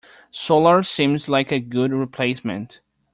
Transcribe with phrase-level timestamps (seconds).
[0.31, 2.79] Solar seems like a good replacement.